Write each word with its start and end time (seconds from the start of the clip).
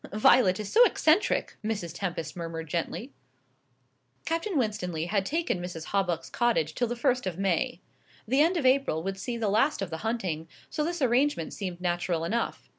"Violet 0.11 0.59
is 0.59 0.71
so 0.73 0.83
eccentric!" 0.83 1.57
Mrs. 1.63 1.93
Tempest 1.93 2.35
murmured 2.35 2.67
gently. 2.67 3.11
Captain 4.25 4.57
Winstanley 4.57 5.05
had 5.05 5.27
taken 5.27 5.61
Mrs. 5.61 5.89
Hawbuck's 5.93 6.31
cottage 6.31 6.73
till 6.73 6.87
the 6.87 6.95
first 6.95 7.27
of 7.27 7.37
May. 7.37 7.81
The 8.27 8.41
end 8.41 8.57
of 8.57 8.65
April 8.65 9.03
would 9.03 9.19
see 9.19 9.37
the 9.37 9.47
last 9.47 9.79
of 9.79 9.91
the 9.91 9.97
hunting, 9.97 10.47
so 10.71 10.83
this 10.83 11.03
arrangement 11.03 11.53
seemed 11.53 11.79
natural 11.79 12.23
enough. 12.23 12.67